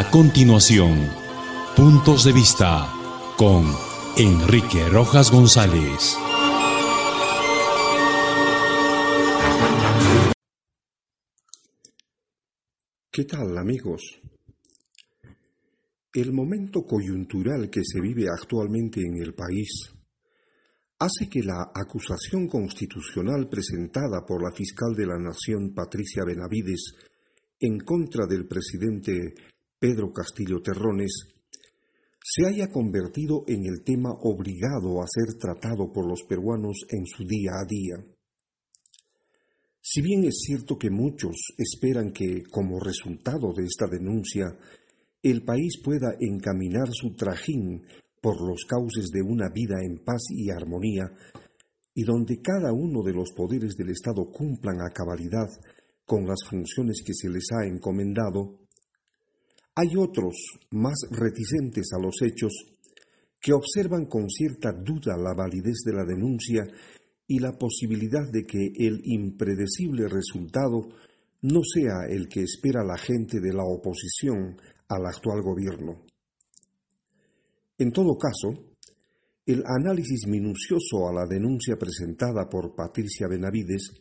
[0.00, 1.10] A continuación,
[1.74, 2.86] Puntos de Vista
[3.36, 3.64] con
[4.16, 6.16] Enrique Rojas González.
[13.10, 14.20] ¿Qué tal amigos?
[16.14, 19.92] El momento coyuntural que se vive actualmente en el país
[21.00, 26.94] hace que la acusación constitucional presentada por la fiscal de la Nación, Patricia Benavides,
[27.58, 29.34] en contra del presidente
[29.78, 31.28] Pedro Castillo Terrones,
[32.20, 37.24] se haya convertido en el tema obligado a ser tratado por los peruanos en su
[37.24, 38.04] día a día.
[39.80, 44.46] Si bien es cierto que muchos esperan que, como resultado de esta denuncia,
[45.22, 47.84] el país pueda encaminar su trajín
[48.20, 51.08] por los cauces de una vida en paz y armonía,
[51.94, 55.48] y donde cada uno de los poderes del Estado cumplan a cabalidad
[56.04, 58.67] con las funciones que se les ha encomendado,
[59.80, 60.34] hay otros,
[60.72, 62.52] más reticentes a los hechos,
[63.40, 66.66] que observan con cierta duda la validez de la denuncia
[67.28, 70.88] y la posibilidad de que el impredecible resultado
[71.42, 74.56] no sea el que espera la gente de la oposición
[74.88, 76.02] al actual gobierno.
[77.78, 78.74] En todo caso,
[79.46, 83.92] el análisis minucioso a la denuncia presentada por Patricia Benavides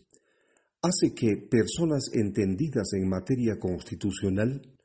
[0.81, 4.76] hace que personas entendidas en materia constitucional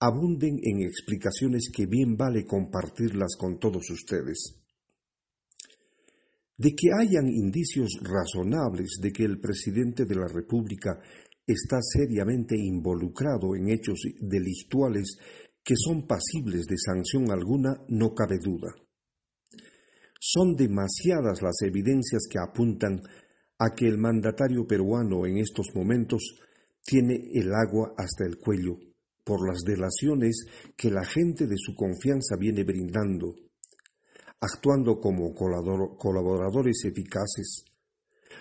[0.00, 4.56] abunden en explicaciones que bien vale compartirlas con todos ustedes.
[6.56, 10.98] De que hayan indicios razonables de que el presidente de la República
[11.46, 15.18] está seriamente involucrado en hechos delictuales
[15.62, 18.74] que son pasibles de sanción alguna, no cabe duda.
[20.18, 23.02] Son demasiadas las evidencias que apuntan
[23.58, 26.22] a que el mandatario peruano en estos momentos
[26.82, 28.89] tiene el agua hasta el cuello
[29.24, 33.34] por las delaciones que la gente de su confianza viene brindando,
[34.40, 37.64] actuando como colaboradores eficaces.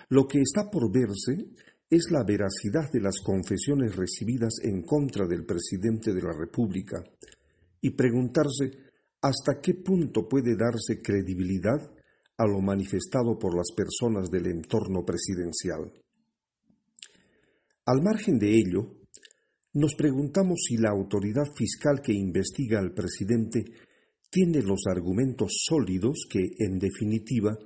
[0.09, 1.49] Lo que está por verse
[1.89, 7.03] es la veracidad de las confesiones recibidas en contra del presidente de la República
[7.81, 8.89] y preguntarse
[9.21, 11.91] hasta qué punto puede darse credibilidad
[12.37, 15.91] a lo manifestado por las personas del entorno presidencial.
[17.85, 18.98] Al margen de ello,
[19.73, 23.65] nos preguntamos si la autoridad fiscal que investiga al presidente
[24.29, 27.57] tiene los argumentos sólidos que, en definitiva,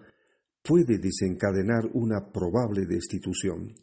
[0.62, 3.74] puede desencadenar una probable destitución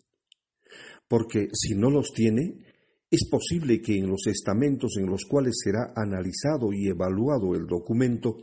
[1.10, 2.64] porque si no los tiene,
[3.10, 8.36] es posible que en los estamentos en los cuales será analizado y evaluado el documento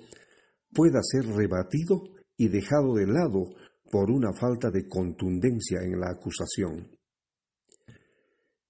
[0.74, 2.02] pueda ser rebatido
[2.36, 3.56] y dejado de lado
[3.90, 6.97] por una falta de contundencia en la acusación.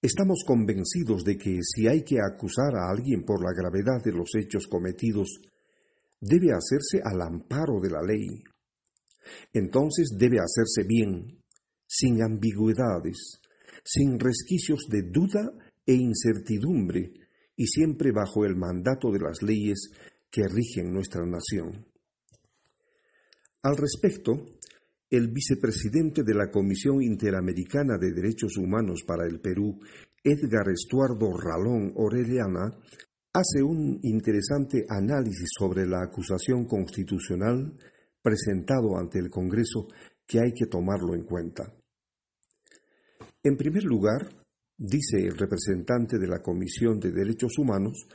[0.00, 4.30] Estamos convencidos de que si hay que acusar a alguien por la gravedad de los
[4.36, 5.40] hechos cometidos,
[6.20, 8.44] debe hacerse al amparo de la ley.
[9.52, 11.42] Entonces debe hacerse bien,
[11.84, 13.40] sin ambigüedades,
[13.84, 15.50] sin resquicios de duda
[15.84, 17.12] e incertidumbre,
[17.56, 19.90] y siempre bajo el mandato de las leyes
[20.30, 21.86] que rigen nuestra nación.
[23.62, 24.44] Al respecto,
[25.10, 29.80] el vicepresidente de la Comisión Interamericana de Derechos Humanos para el Perú,
[30.22, 32.76] Edgar Estuardo Ralón Orellana,
[33.32, 37.72] hace un interesante análisis sobre la acusación constitucional
[38.20, 39.88] presentado ante el Congreso
[40.26, 41.72] que hay que tomarlo en cuenta.
[43.42, 44.28] En primer lugar,
[44.76, 48.06] dice el representante de la Comisión de Derechos Humanos,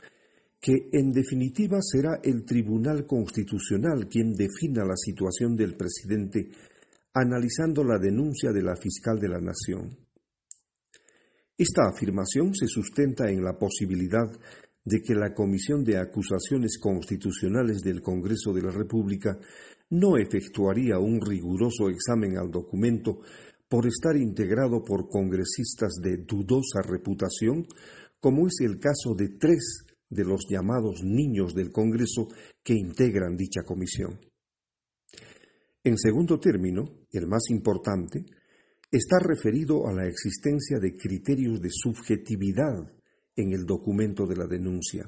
[0.60, 6.48] que en definitiva será el Tribunal Constitucional quien defina la situación del presidente
[7.14, 9.96] analizando la denuncia de la fiscal de la Nación.
[11.56, 14.28] Esta afirmación se sustenta en la posibilidad
[14.84, 19.38] de que la Comisión de Acusaciones Constitucionales del Congreso de la República
[19.90, 23.20] no efectuaría un riguroso examen al documento
[23.68, 27.64] por estar integrado por congresistas de dudosa reputación,
[28.18, 32.26] como es el caso de tres de los llamados niños del Congreso
[32.62, 34.18] que integran dicha comisión.
[35.84, 38.24] En segundo término, el más importante,
[38.90, 42.90] está referido a la existencia de criterios de subjetividad
[43.36, 45.04] en el documento de la denuncia,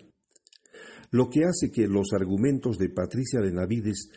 [1.12, 4.10] lo que hace que los argumentos de Patricia Benavides,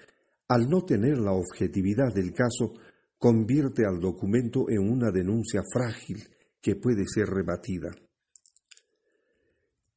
[0.50, 2.74] al no tener la objetividad del caso,
[3.18, 6.28] convierte al documento en una denuncia frágil
[6.62, 7.90] que puede ser rebatida.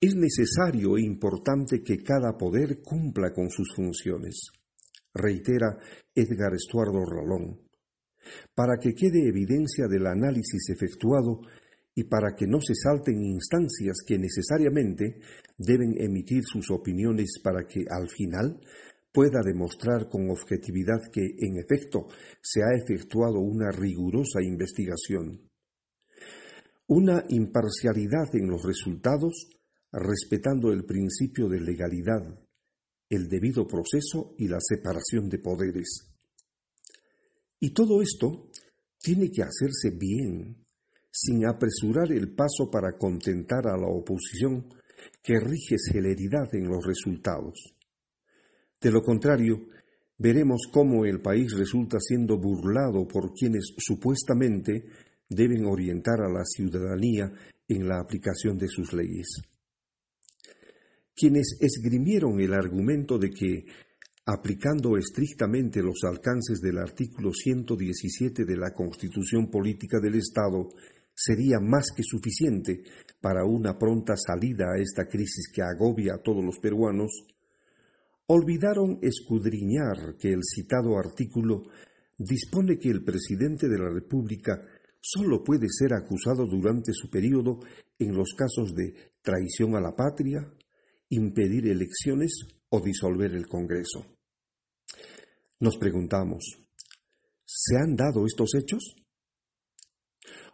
[0.00, 4.52] Es necesario e importante que cada poder cumpla con sus funciones,
[5.14, 5.78] reitera
[6.14, 7.60] Edgar Estuardo Rolón,
[8.54, 11.40] para que quede evidencia del análisis efectuado
[11.94, 15.20] y para que no se salten instancias que necesariamente
[15.58, 18.60] deben emitir sus opiniones para que al final
[19.12, 22.06] pueda demostrar con objetividad que en efecto
[22.40, 25.50] se ha efectuado una rigurosa investigación.
[26.86, 29.48] Una imparcialidad en los resultados
[29.92, 32.22] respetando el principio de legalidad,
[33.12, 36.08] el debido proceso y la separación de poderes.
[37.60, 38.48] Y todo esto
[38.98, 40.64] tiene que hacerse bien,
[41.10, 44.66] sin apresurar el paso para contentar a la oposición
[45.22, 47.74] que rige celeridad en los resultados.
[48.80, 49.68] De lo contrario,
[50.16, 54.86] veremos cómo el país resulta siendo burlado por quienes supuestamente
[55.28, 57.30] deben orientar a la ciudadanía
[57.68, 59.42] en la aplicación de sus leyes.
[61.22, 63.64] Quienes esgrimieron el argumento de que,
[64.26, 70.70] aplicando estrictamente los alcances del artículo 117 de la Constitución Política del Estado,
[71.14, 72.82] sería más que suficiente
[73.20, 77.12] para una pronta salida a esta crisis que agobia a todos los peruanos,
[78.26, 81.62] olvidaron escudriñar que el citado artículo
[82.18, 84.60] dispone que el presidente de la República
[85.00, 87.60] sólo puede ser acusado durante su periodo
[87.96, 90.52] en los casos de traición a la patria,
[91.12, 92.32] impedir elecciones
[92.70, 94.06] o disolver el Congreso.
[95.60, 96.42] Nos preguntamos,
[97.44, 98.96] ¿se han dado estos hechos?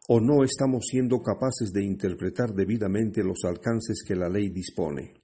[0.08, 5.14] ¿O no estamos siendo capaces de interpretar debidamente los alcances que la ley dispone?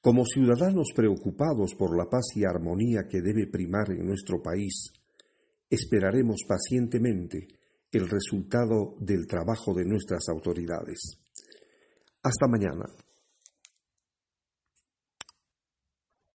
[0.00, 4.92] Como ciudadanos preocupados por la paz y armonía que debe primar en nuestro país,
[5.68, 7.48] esperaremos pacientemente
[7.92, 11.18] el resultado del trabajo de nuestras autoridades.
[12.22, 12.86] Hasta mañana.